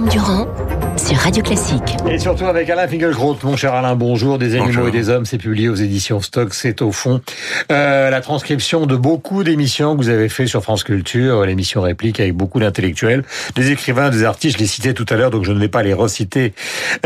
[0.00, 0.18] 你就
[1.30, 1.96] Radio Classique.
[2.10, 3.38] Et surtout avec Alain Finkielkraut.
[3.44, 4.36] Mon cher Alain, bonjour.
[4.36, 4.88] Des animaux Bonjour.
[4.88, 6.52] et des hommes, c'est publié aux éditions Stock.
[6.54, 7.20] C'est au fond
[7.70, 12.18] euh, la transcription de beaucoup d'émissions que vous avez fait sur France Culture, l'émission réplique
[12.18, 13.22] avec beaucoup d'intellectuels,
[13.54, 14.56] des écrivains, des artistes.
[14.56, 16.52] Je les citais tout à l'heure, donc je ne vais pas les reciter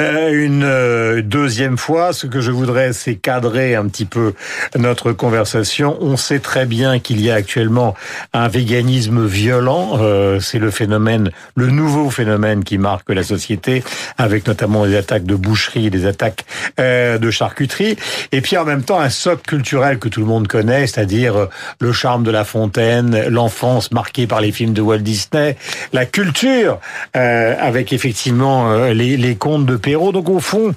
[0.01, 2.15] euh, une euh, deuxième fois.
[2.15, 4.33] Ce que je voudrais, c'est cadrer un petit peu
[4.75, 5.99] notre conversation.
[6.01, 7.95] On sait très bien qu'il y a actuellement
[8.33, 9.99] un véganisme violent.
[10.01, 13.85] Euh, c'est le phénomène, le nouveau phénomène qui marque la société,
[14.19, 16.45] avec notamment des attaques de boucherie, des attaques
[16.81, 17.97] euh, de charcuterie,
[18.33, 21.47] et puis en même temps un socle culturel que tout le monde connaît, c'est-à-dire euh,
[21.81, 25.57] le charme de la fontaine, l'enfance marquée par les films de Walt Disney,
[25.93, 26.81] la culture
[27.17, 30.13] euh, avec effectivement euh, les, les contes de Perrault.
[30.13, 30.75] Donc au fond,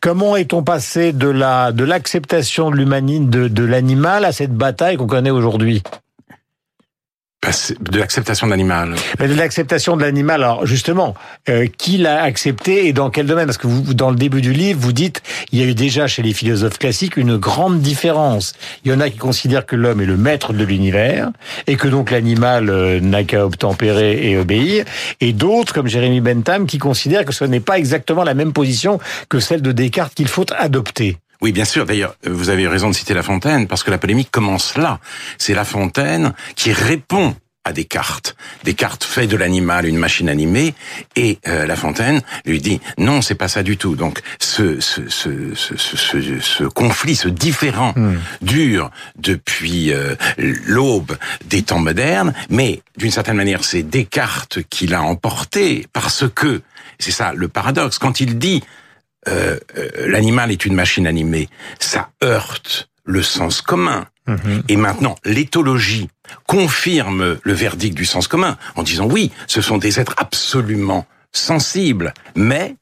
[0.00, 4.96] comment est-on passé de la de l'acceptation de l'humanisme de, de l'animal à cette bataille
[4.96, 5.82] qu'on connaît aujourd'hui?
[7.42, 8.94] De l'acceptation de l'animal.
[9.18, 11.14] Mais de l'acceptation de l'animal, alors justement,
[11.48, 13.46] euh, qui l'a accepté et dans quel domaine?
[13.46, 16.06] Parce que vous, dans le début du livre, vous dites, il y a eu déjà
[16.06, 18.52] chez les philosophes classiques une grande différence.
[18.84, 21.30] Il y en a qui considèrent que l'homme est le maître de l'univers
[21.66, 24.84] et que donc l'animal euh, n'a qu'à obtempérer et obéir,
[25.22, 29.00] et d'autres, comme Jérémy Bentham, qui considèrent que ce n'est pas exactement la même position
[29.30, 31.16] que celle de Descartes qu'il faut adopter.
[31.40, 31.86] Oui, bien sûr.
[31.86, 35.00] D'ailleurs, euh, vous avez raison de citer La Fontaine, parce que la polémique commence là.
[35.38, 38.36] C'est La Fontaine qui répond à Descartes.
[38.64, 40.74] Descartes fait de l'animal une machine animée,
[41.14, 43.96] et euh, La Fontaine lui dit non, c'est pas ça du tout.
[43.96, 47.94] Donc, ce, ce, ce, ce, ce, ce- ce conflit, ce différent
[48.40, 55.02] dure depuis euh, l'aube des temps modernes, mais d'une certaine manière, c'est Descartes qui l'a
[55.02, 56.62] emporté, parce que,
[56.98, 58.62] c'est ça le paradoxe, quand il dit
[59.28, 64.06] euh, euh, l'animal est une machine animée, ça heurte le sens commun.
[64.68, 66.08] Et maintenant, l'éthologie
[66.46, 72.14] confirme le verdict du sens commun en disant oui, ce sont des êtres absolument sensibles,
[72.36, 72.76] mais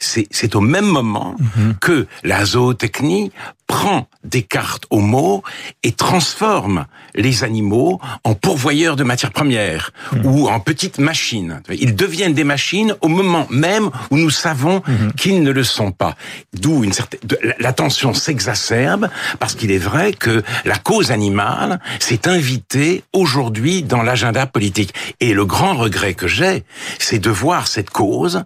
[0.00, 1.36] c'est au même moment
[1.80, 3.30] que la zootechnie
[3.68, 5.42] prend Descartes au mot
[5.84, 9.92] et transforme les animaux en pourvoyeurs de matières premières
[10.24, 11.62] ou en petites machines.
[11.70, 14.82] Ils deviennent des machines au moment même où nous savons
[15.16, 16.14] qu'ils ne le sont pas.
[16.52, 17.20] D'où une certaine
[17.58, 19.08] la tension s'exacerbe
[19.38, 24.94] parce qu'il est vrai que la cause animale s'est invitée aujourd'hui dans l'agenda politique.
[25.20, 26.64] Et le grand regret que j'ai,
[26.98, 28.44] c'est de voir cette cause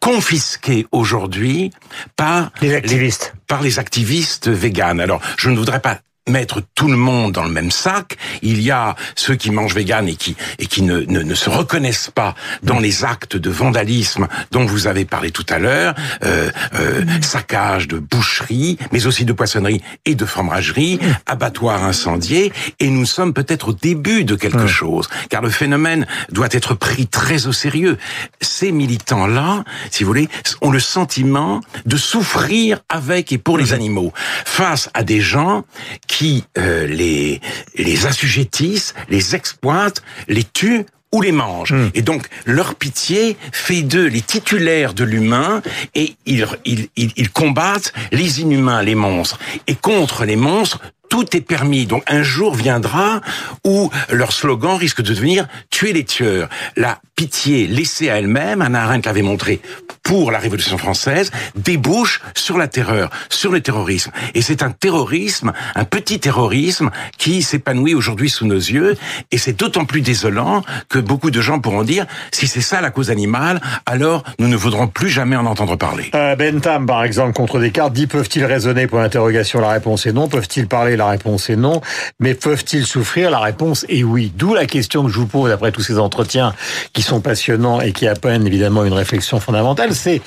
[0.00, 1.70] confisquée aujourd'hui
[2.16, 3.34] par Les activistes.
[3.46, 5.00] par les activistes véganes.
[5.00, 5.98] Alors, je ne voudrais pas
[6.28, 8.16] mettre tout le monde dans le même sac.
[8.42, 11.50] Il y a ceux qui mangent vegan et qui et qui ne, ne, ne se
[11.50, 16.50] reconnaissent pas dans les actes de vandalisme dont vous avez parlé tout à l'heure, euh,
[16.74, 23.06] euh, saccage de boucherie, mais aussi de poissonnerie et de fromagerie, abattoirs incendiés, et nous
[23.06, 27.52] sommes peut-être au début de quelque chose, car le phénomène doit être pris très au
[27.52, 27.98] sérieux.
[28.40, 30.28] Ces militants-là, si vous voulez,
[30.60, 34.12] ont le sentiment de souffrir avec et pour les animaux,
[34.44, 35.64] face à des gens
[36.06, 36.13] qui
[36.58, 37.40] euh, les,
[37.76, 41.74] les assujettissent, les exploitent, les tuent ou les mangent.
[41.94, 45.62] Et donc, leur pitié fait d'eux les titulaires de l'humain
[45.94, 49.38] et ils, ils, ils, ils combattent les inhumains, les monstres.
[49.68, 51.86] Et contre les monstres, tout est permis.
[51.86, 53.20] Donc un jour viendra
[53.64, 56.48] où leur slogan risque de devenir tuer les tueurs.
[56.76, 59.60] La pitié laissée à elle-même, Anna Arendt l'avait montré
[60.02, 64.10] pour la Révolution française, débouche sur la terreur, sur le terrorisme.
[64.34, 68.96] Et c'est un terrorisme, un petit terrorisme qui s'épanouit aujourd'hui sous nos yeux.
[69.30, 72.90] Et c'est d'autant plus désolant que beaucoup de gens pourront dire, si c'est ça la
[72.90, 76.10] cause animale, alors nous ne voudrons plus jamais en entendre parler.
[76.14, 80.28] Euh, Bentham, par exemple, contre Descartes, dit peuvent-ils raisonner pour l'interrogation La réponse est non.
[80.28, 81.80] Peuvent-ils parler La réponse est non.
[82.20, 84.32] Mais peuvent-ils souffrir La réponse est oui.
[84.36, 86.54] D'où la question que je vous pose après tous ces entretiens
[86.92, 89.94] qui sont passionnants et qui appellent évidemment une réflexion fondamentale.
[89.94, 90.22] C'est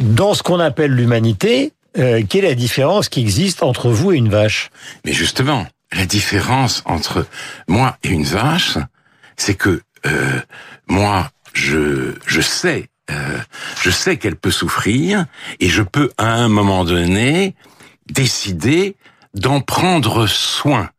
[0.00, 4.16] dans ce qu'on appelle l'humanité, euh, quelle est la différence qui existe entre vous et
[4.16, 4.70] une vache?
[5.04, 7.26] Mais justement, la différence entre
[7.68, 8.78] moi et une vache,
[9.36, 10.40] c'est que euh,
[10.86, 13.38] moi, je, je sais, euh,
[13.82, 15.26] je sais qu'elle peut souffrir
[15.58, 17.54] et je peux à un moment donné
[18.08, 18.96] décider
[19.34, 20.90] d'en prendre soin.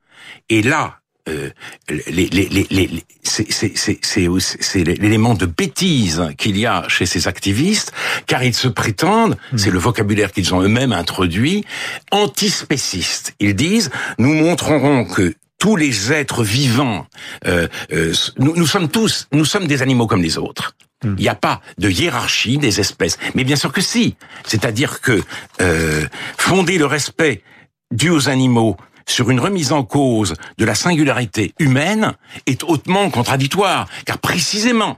[0.49, 1.49] Et là, euh,
[1.89, 7.91] les, les, les, les, c'est, l'élément de bêtise qu'il y a chez ces activistes,
[8.27, 11.65] car ils se prétendent, c'est le vocabulaire qu'ils ont eux-mêmes introduit,
[12.11, 13.33] antispécistes.
[13.39, 17.05] Ils disent, nous montrerons que tous les êtres vivants,
[17.45, 20.75] euh, euh, nous, nous sommes tous, nous sommes des animaux comme les autres.
[21.03, 23.17] Il n'y a pas de hiérarchie des espèces.
[23.33, 24.15] Mais bien sûr que si.
[24.45, 25.21] C'est-à-dire que
[25.59, 26.05] euh,
[26.37, 27.41] fonder le respect
[27.91, 28.77] dû aux animaux
[29.07, 32.13] sur une remise en cause de la singularité humaine
[32.45, 34.97] est hautement contradictoire, car précisément,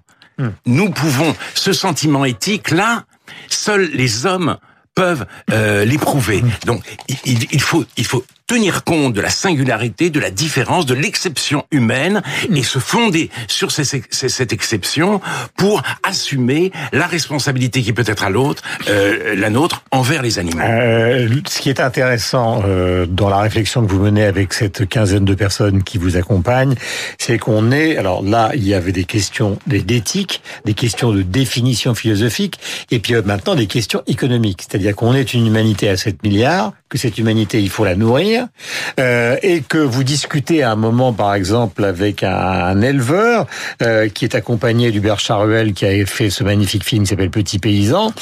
[0.65, 3.05] nous pouvons, ce sentiment éthique là,
[3.47, 4.57] seuls les hommes
[4.95, 6.43] peuvent euh, l'éprouver.
[6.65, 6.83] Donc
[7.25, 11.65] il, il, faut il faut tenir compte de la singularité, de la différence, de l'exception
[11.71, 12.21] humaine
[12.53, 15.21] et se fonder sur ces, ces, cette exception
[15.57, 20.61] pour assumer la responsabilité qui peut être à l'autre, euh, la nôtre, envers les animaux.
[20.61, 25.25] Euh, ce qui est intéressant euh, dans la réflexion que vous menez avec cette quinzaine
[25.25, 26.75] de personnes qui vous accompagnent,
[27.17, 31.95] c'est qu'on est, alors là, il y avait des questions d'éthique, des questions de définition
[31.95, 32.59] philosophique,
[32.91, 34.63] et puis euh, maintenant des questions économiques.
[34.67, 38.32] C'est-à-dire qu'on est une humanité à 7 milliards, que cette humanité, il faut la nourrir,
[38.99, 43.47] euh, et que vous discutez à un moment, par exemple, avec un, un éleveur
[43.81, 47.59] euh, qui est accompagné d'Hubert Charuel, qui a fait ce magnifique film qui s'appelle Petit
[47.59, 48.13] Paysan.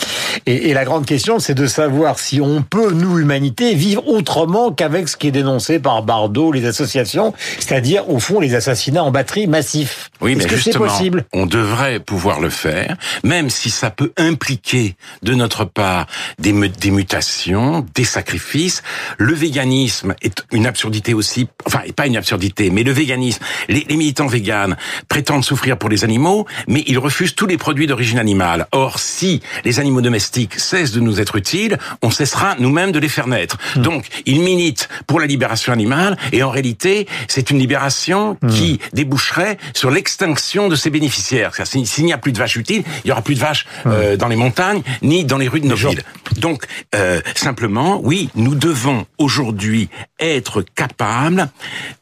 [0.46, 4.72] Et, et la grande question, c'est de savoir si on peut, nous, humanité, vivre autrement
[4.72, 9.12] qu'avec ce qui est dénoncé par Bardot, les associations, c'est-à-dire, au fond, les assassinats en
[9.12, 10.10] batterie massifs.
[10.22, 14.96] Oui, mais que justement, possible on devrait pouvoir le faire, même si ça peut impliquer
[15.24, 16.08] de notre part
[16.40, 18.84] des, des mutations, des sacrifices.
[19.18, 23.96] Le véganisme est une absurdité aussi, enfin, pas une absurdité, mais le véganisme, les, les
[23.98, 24.78] militants véganes
[25.08, 28.68] prétendent souffrir pour les animaux, mais ils refusent tous les produits d'origine animale.
[28.72, 33.10] Or, si les animaux domestiques cessent de nous être utiles, on cessera nous-mêmes de les
[33.10, 33.58] faire naître.
[33.76, 33.82] Mmh.
[33.82, 38.48] Donc, ils militent pour la libération animale, et en réalité, c'est une libération Mmh.
[38.50, 41.52] qui déboucherait sur l'extinction de ses bénéficiaires.
[41.66, 44.28] S'il n'y a plus de vaches utiles, il y aura plus de vaches euh, dans
[44.28, 46.04] les montagnes, ni dans les rues de nos villes.
[46.38, 46.66] Donc,
[46.96, 49.90] euh, simplement, oui, nous devons aujourd'hui
[50.20, 51.50] être capables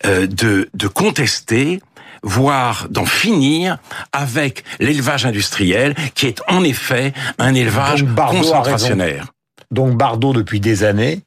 [0.05, 1.81] euh, de, de contester
[2.23, 3.77] voire d'en finir
[4.11, 9.27] avec l'élevage industriel, qui est en effet un élevage Donc, concentrationnaire.
[9.71, 11.21] Donc Bardot, depuis des années,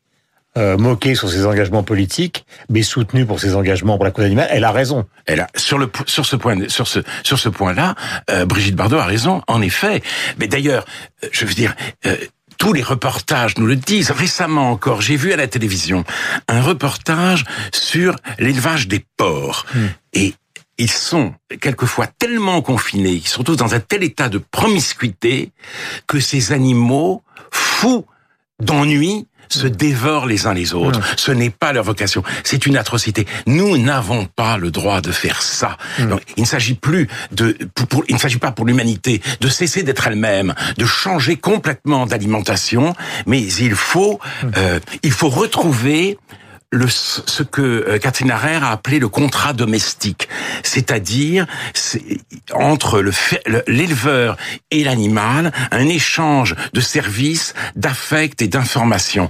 [0.59, 4.49] euh, moqué sur ses engagements politiques, mais soutenu pour ses engagements pour la cause animale,
[4.51, 5.07] elle a raison.
[5.25, 7.95] Elle a, sur le sur ce point sur ce sur ce point-là,
[8.31, 10.03] euh, Brigitte Bardot a raison en effet.
[10.39, 10.85] Mais d'ailleurs,
[11.25, 11.75] euh, je veux dire.
[12.07, 12.17] Euh,
[12.63, 14.13] tous les reportages nous le disent.
[14.13, 16.05] Récemment encore, j'ai vu à la télévision
[16.47, 19.67] un reportage sur l'élevage des porcs.
[20.13, 20.35] Et
[20.79, 25.51] ils sont quelquefois tellement confinés, ils sont tous dans un tel état de promiscuité
[26.07, 28.07] que ces animaux, fous
[28.63, 31.01] d'ennui, se dévorent les uns les autres.
[31.19, 32.23] Ce n'est pas leur vocation.
[32.43, 33.27] C'est une atrocité.
[33.47, 35.77] Nous n'avons pas le droit de faire ça.
[35.99, 39.49] Donc, il ne s'agit plus de, pour, pour- il ne s'agit pas pour l'humanité de
[39.49, 42.95] cesser d'être elle-même, de changer complètement d'alimentation,
[43.27, 44.19] mais il faut,
[44.57, 46.17] euh, il faut retrouver
[46.73, 50.29] le, ce que euh, Catherine Harrer a appelé le contrat domestique,
[50.63, 52.03] c'est-à-dire c'est
[52.55, 53.05] entre
[53.67, 54.37] l'éleveur
[54.71, 59.29] et l'animal, un échange de services, d'affect et d'informations.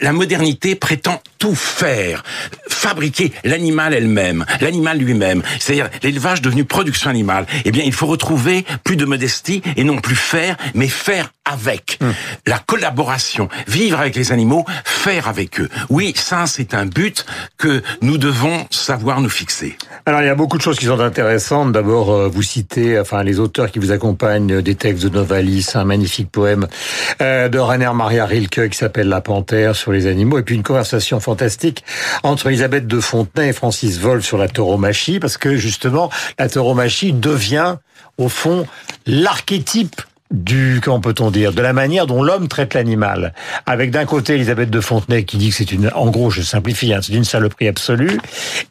[0.00, 2.22] La modernité prétend tout faire,
[2.68, 7.46] fabriquer l'animal elle-même, l'animal lui-même, c'est-à-dire l'élevage devenu production animale.
[7.64, 11.98] Eh bien, il faut retrouver plus de modestie et non plus faire, mais faire avec.
[12.46, 15.68] La collaboration, vivre avec les animaux, faire avec eux.
[15.88, 17.24] Oui, ça, c'est un but
[17.56, 19.78] que nous devons savoir nous fixer.
[20.04, 21.72] Alors il y a beaucoup de choses qui sont intéressantes.
[21.72, 25.70] D'abord, euh, vous citez, enfin les auteurs qui vous accompagnent, euh, des textes de Novalis,
[25.72, 26.66] un magnifique poème
[27.22, 30.62] euh, de Rainer Maria Rilke qui s'appelle La Panthère sur les animaux, et puis une
[30.62, 31.82] conversation fantastique
[32.22, 37.14] entre Elisabeth de Fontenay et Francis Wolff sur la tauromachie, parce que justement la tauromachie
[37.14, 37.76] devient
[38.18, 38.66] au fond
[39.06, 43.32] l'archétype du, comment peut-on dire, de la manière dont l'homme traite l'animal.
[43.66, 46.92] Avec d'un côté Elisabeth de Fontenay qui dit que c'est une, en gros, je simplifie,
[46.92, 48.18] hein, c'est une saloperie absolue,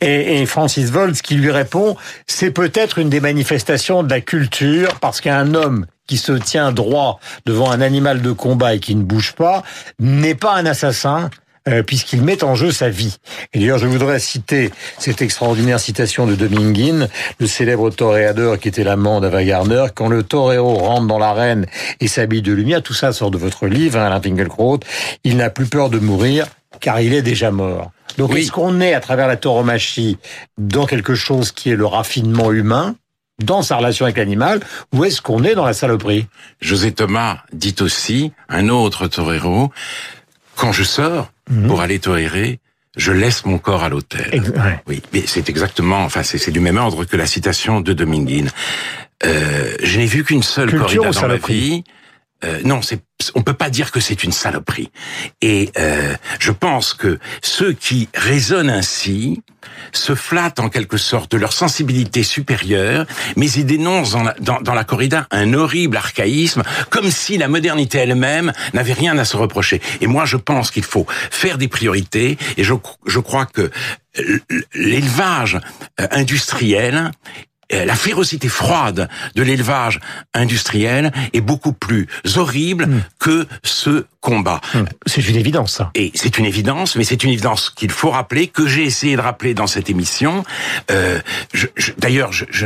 [0.01, 1.97] et, et Francis Volz qui lui répond,
[2.27, 7.19] c'est peut-être une des manifestations de la culture, parce qu'un homme qui se tient droit
[7.45, 9.63] devant un animal de combat et qui ne bouge pas,
[9.99, 11.29] n'est pas un assassin,
[11.85, 13.17] puisqu'il met en jeu sa vie.
[13.53, 17.07] Et d'ailleurs, je voudrais citer cette extraordinaire citation de Dominguin,
[17.39, 19.89] le célèbre toréador qui était l'amant d'Ava.
[19.93, 21.65] Quand le torero rentre dans l'arène
[21.99, 24.79] et s'habille de lumière, tout ça sort de votre livre, hein, Alain Finkielkraut,
[25.23, 26.45] il n'a plus peur de mourir
[26.79, 27.91] car il est déjà mort.
[28.17, 28.41] Donc Oui.
[28.41, 30.17] est-ce qu'on est, à travers la tauromachie,
[30.57, 32.95] dans quelque chose qui est le raffinement humain,
[33.43, 34.59] dans sa relation avec l'animal,
[34.93, 36.25] ou est-ce qu'on est dans la saloperie?
[36.59, 39.71] José Thomas dit aussi, un autre torero,
[40.57, 41.67] quand je sors Mhm.
[41.67, 42.59] pour aller torérer,
[42.97, 43.87] je laisse mon corps à
[44.39, 44.79] ouais.
[44.87, 48.47] Oui, mais c'est exactement, enfin, c'est du même ordre que la citation de Dominguin.
[49.25, 51.83] Euh, je n'ai vu qu'une seule Culture corrida dans ma vie.
[52.43, 53.01] Euh, non, c'est,
[53.33, 54.91] on peut pas dire que c'est une saloperie.
[55.41, 59.41] Et euh, je pense que ceux qui raisonnent ainsi
[59.91, 64.61] se flattent en quelque sorte de leur sensibilité supérieure, mais ils dénoncent dans la, dans,
[64.61, 69.35] dans la corrida un horrible archaïsme, comme si la modernité elle-même n'avait rien à se
[69.35, 69.81] reprocher.
[70.01, 72.73] Et moi, je pense qu'il faut faire des priorités, et je,
[73.07, 73.71] je crois que
[74.73, 75.59] l'élevage
[75.99, 77.11] euh, industriel
[77.71, 79.99] la férocité froide de l'élevage
[80.33, 83.01] industriel est beaucoup plus horrible Hmm.
[83.19, 84.59] que ce combat.
[85.05, 85.91] C'est une évidence, ça.
[85.95, 89.21] Et c'est une évidence, mais c'est une évidence qu'il faut rappeler, que j'ai essayé de
[89.21, 90.43] rappeler dans cette émission.
[90.91, 91.19] Euh,
[91.53, 92.65] je- je- D'ailleurs, je,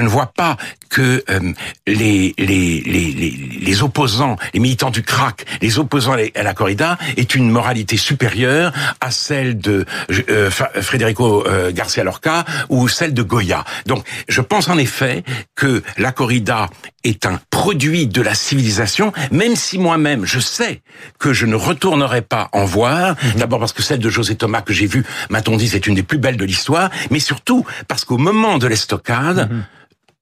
[0.00, 0.56] ne vois pas
[0.88, 1.52] que euh,
[1.86, 6.98] les, les, les, les, les opposants, les militants du crack, les opposants à la- corrida,
[7.16, 9.84] aient une moralité supérieure à celle de
[10.28, 13.64] euh, Federico euh, Garcia Lorca ou celle de Goya.
[13.86, 15.24] Donc, je pense en effet
[15.54, 16.68] que la corrida
[17.04, 20.82] est un produit de la civilisation, même si moi-même, je sais
[21.18, 23.16] que je ne retournerai pas en voir.
[23.36, 26.02] D'abord parce que celle de José Thomas que j'ai vue, m'a-t-on dit, c'est une des
[26.02, 29.50] plus belles de l'histoire, mais surtout parce qu'au moment de l'estocade,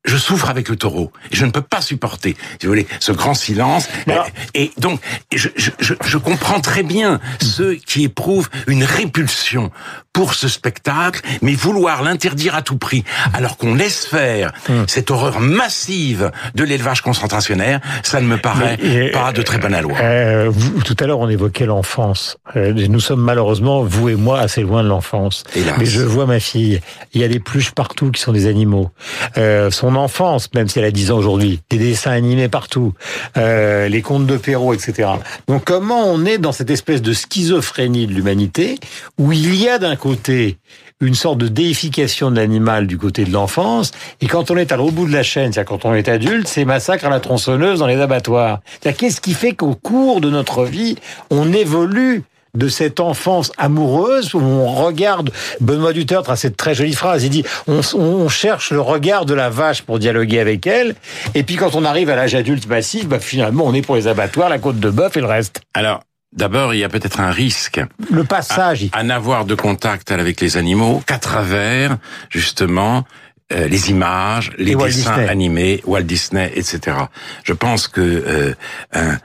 [0.04, 1.12] je souffre avec le taureau.
[1.30, 3.88] Et je ne peux pas supporter, si vous voulez, ce grand silence.
[4.08, 5.00] Alors- Et donc,
[5.34, 9.70] je, je, je, je comprends très bien ceux qui éprouvent une répulsion
[10.12, 14.52] pour ce spectacle, mais vouloir l'interdire à tout prix, alors qu'on laisse faire
[14.86, 19.58] cette horreur massive de l'élevage concentrationnaire, ça ne me paraît Mais, euh, pas de très
[19.58, 19.96] bonne loi.
[20.00, 22.36] Euh, vous- tout à l'heure, on évoquait l'enfance.
[22.54, 25.42] Euh, nous sommes malheureusement, vous et moi, assez loin de l'enfance.
[25.78, 26.80] Mais je vois ma fille.
[27.12, 28.90] Il y a des pluches partout qui sont des animaux.
[29.36, 32.92] Euh, son enfance, même si elle a 10 ans aujourd'hui, des dessins animés partout,
[33.36, 35.10] euh, les contes de Perrault, etc.
[35.48, 38.78] Donc comment on est dans cette espèce de schizophrénie de l'humanité
[39.18, 40.58] où il y a d'un côté
[41.00, 44.76] une sorte de déification de l'animal du côté de l'enfance, et quand on est à
[44.76, 47.80] l'autre bout de la chaîne, c'est-à-dire quand on est adulte, c'est massacre à la tronçonneuse
[47.80, 48.60] dans les abattoirs.
[48.80, 50.96] Qu'est-ce qui fait qu'au cours de notre vie,
[51.30, 52.22] on évolue
[52.54, 55.30] de cette enfance amoureuse où on regarde
[55.60, 59.34] Benoît Dutertre a cette très jolie phrase il dit on, on cherche le regard de
[59.34, 60.94] la vache pour dialoguer avec elle.
[61.34, 64.08] Et puis quand on arrive à l'âge adulte massif bah finalement on est pour les
[64.08, 65.60] abattoirs la côte de bœuf et le reste.
[65.74, 66.00] Alors,
[66.32, 67.80] d'abord, il y a peut-être un risque
[68.10, 68.86] le passage.
[68.92, 71.96] à n'avoir de contact avec les animaux qu'à travers,
[72.30, 73.04] justement,
[73.52, 76.96] euh, les images, les Et dessins animés, Walt Disney, etc.
[77.44, 78.54] Je pense que euh,
[78.92, 79.16] un, euh,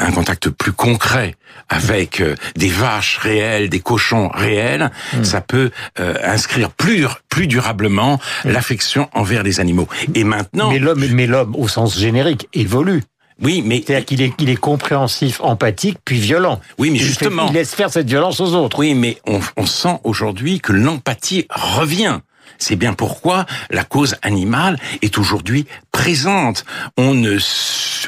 [0.00, 1.34] un contact plus concret
[1.68, 5.24] avec euh, des vaches réelles, des cochons réels, Hmm.
[5.24, 9.88] ça peut euh, inscrire plus plus durablement l'affection envers les animaux.
[10.14, 13.02] Et maintenant, mais l'homme mais l'homme au sens générique évolue
[13.42, 16.60] oui, mais c'est-à-dire qu'il est, il est compréhensif, empathique, puis violent.
[16.76, 18.78] Oui, mais Il fait- justement- il laisse faire cette violence aux autres.
[18.78, 22.20] Oui, mais on, on sent aujourd'hui que l'empathie revient.
[22.58, 26.64] C'est bien pourquoi la cause animale est aujourd'hui présente.
[26.96, 27.38] On ne,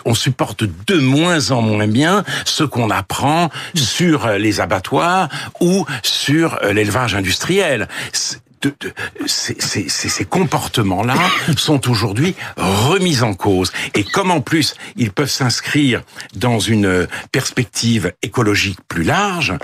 [0.04, 5.28] on supporte de moins en moins bien ce qu'on apprend sur euh, les abattoirs
[5.60, 7.88] ou sur euh, l'élevage industriel.
[8.62, 8.92] De- de-
[9.26, 11.16] ces, ces- ces- ces comportements-là
[11.56, 13.72] sont aujourd'hui remis en cause.
[13.94, 16.02] Et comme en plus ils peuvent s'inscrire
[16.36, 19.54] dans une perspective écologique plus large,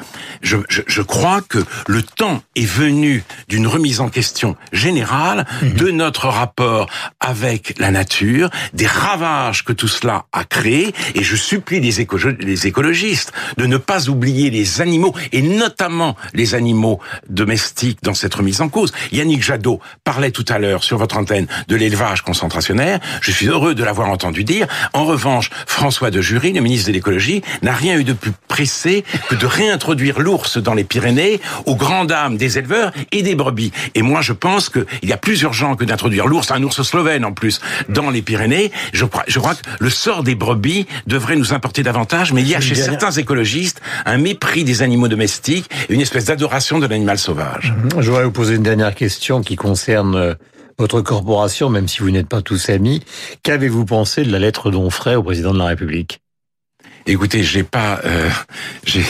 [0.42, 5.90] je, je- je crois que le temps est venu d'une remise en question générale de
[5.92, 6.88] notre rapport
[7.20, 10.92] avec la nature, des ravages que tout cela a créés.
[11.14, 16.16] Et je supplie les, éco- les écologistes de ne pas oublier les animaux, et notamment
[16.34, 18.87] les animaux domestiques dans cette remise en cause.
[19.12, 23.00] Yannick Jadot parlait tout à l'heure sur votre antenne de l'élevage concentrationnaire.
[23.20, 24.66] Je suis heureux de l'avoir entendu dire.
[24.92, 29.04] En revanche, François de Jury, le ministre de l'écologie, n'a rien eu de plus pressé
[29.28, 33.72] que de réintroduire l'ours dans les Pyrénées aux grandes dames des éleveurs et des brebis.
[33.94, 37.24] Et moi, je pense qu'il y a plus urgent que d'introduire l'ours, un ours slovène
[37.24, 38.72] en plus, dans les Pyrénées.
[38.92, 42.48] Je crois, je crois que le sort des brebis devrait nous importer davantage, mais il
[42.48, 47.18] y a chez certains écologistes un mépris des animaux domestiques, une espèce d'adoration de l'animal
[47.18, 47.74] sauvage.
[47.98, 50.34] Je voudrais vous poser une dernière question qui concerne euh,
[50.78, 53.02] votre corporation, même si vous n'êtes pas tous amis.
[53.42, 56.20] Qu'avez-vous pensé de la lettre d'Onfray au président de la République?
[57.08, 58.28] Écoutez, j'ai pas, euh,
[58.84, 59.02] j'ai,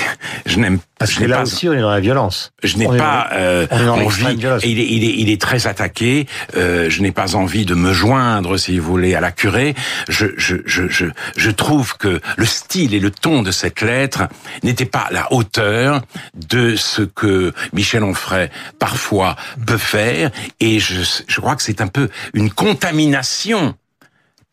[0.46, 2.52] je n'aime, Parce je que là pas, aussi, on est dans la violence.
[2.62, 4.02] je n'ai pas euh, on est dans envie.
[4.04, 4.62] l'extrême violence.
[4.64, 6.26] Il est, il est, il est très attaqué.
[6.56, 9.74] Euh, je n'ai pas envie de me joindre, si vous voulez, à la curée.
[10.08, 14.28] Je, je, je, je, je trouve que le style et le ton de cette lettre
[14.62, 16.00] n'étaient pas à la hauteur
[16.34, 19.34] de ce que Michel Onfray parfois
[19.66, 20.30] peut faire.
[20.60, 23.74] Et je, je crois que c'est un peu une contamination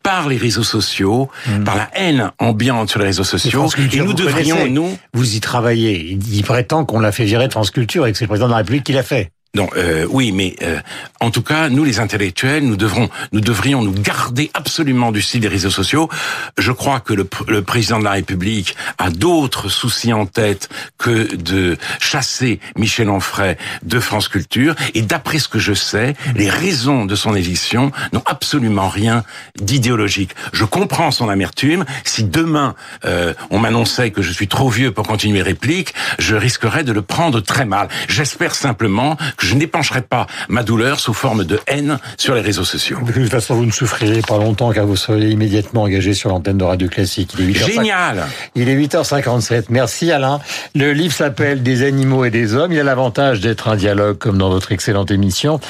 [0.06, 1.28] par les réseaux sociaux,
[1.64, 3.66] par la haine ambiante sur les réseaux sociaux.
[3.92, 4.70] Et nous devrions, connaissez.
[4.70, 6.12] nous, Vous y travaillez.
[6.12, 8.46] Il il prétend qu'on l'a fait virer de France Culture et que c'est le président
[8.46, 9.30] de la République qui l'a fait.
[9.56, 10.78] Non, euh, oui, mais euh,
[11.18, 15.40] en tout cas, nous les intellectuels, nous devrons, nous devrions nous garder absolument du style
[15.40, 16.10] des réseaux sociaux.
[16.58, 20.68] Je crois que le, pr- le président de la République a d'autres soucis en tête
[20.98, 24.74] que de chasser Michel Onfray de France Culture.
[24.92, 29.24] Et d'après ce que je sais, les raisons de son éviction n'ont absolument rien
[29.58, 30.32] d'idéologique.
[30.52, 31.86] Je comprends son amertume.
[32.04, 32.74] Si demain
[33.06, 37.00] euh, on m'annonçait que je suis trop vieux pour continuer réplique, je risquerais de le
[37.00, 37.88] prendre très mal.
[38.06, 42.40] J'espère simplement que que je n'épancherai pas ma douleur sous forme de haine sur les
[42.40, 42.98] réseaux sociaux.
[43.06, 46.58] De toute façon, vous ne souffrirez pas longtemps car vous serez immédiatement engagé sur l'antenne
[46.58, 47.34] de Radio Classique.
[47.38, 49.66] Il est 8 Génial Il est 8h57.
[49.70, 50.40] Merci Alain.
[50.74, 52.72] Le livre s'appelle Des animaux et des hommes.
[52.72, 55.60] Il a l'avantage d'être un dialogue comme dans votre excellente émission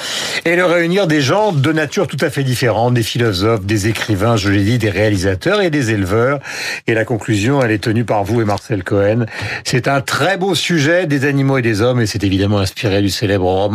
[0.44, 4.36] et de réunir des gens de nature tout à fait différente, des philosophes, des écrivains,
[4.36, 6.40] je l'ai dit, des réalisateurs et des éleveurs.
[6.86, 9.26] Et la conclusion, elle est tenue par vous et Marcel Cohen.
[9.64, 13.10] C'est un très beau sujet des animaux et des hommes et c'est évidemment inspiré du
[13.10, 13.65] célèbre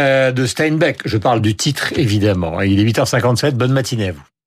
[0.00, 1.00] euh, de Steinbeck.
[1.04, 2.60] Je parle du titre évidemment.
[2.60, 3.52] Il est 8h57.
[3.52, 4.37] Bonne matinée à vous.